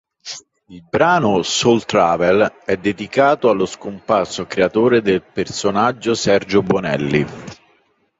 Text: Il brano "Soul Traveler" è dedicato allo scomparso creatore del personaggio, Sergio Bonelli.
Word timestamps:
Il 0.69 0.83
brano 0.89 1.43
"Soul 1.43 1.85
Traveler" 1.85 2.63
è 2.65 2.75
dedicato 2.75 3.51
allo 3.51 3.67
scomparso 3.67 4.47
creatore 4.47 4.99
del 5.03 5.21
personaggio, 5.21 6.15
Sergio 6.15 6.63
Bonelli. 6.63 7.23